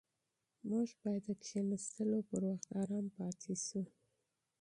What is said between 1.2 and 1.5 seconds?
د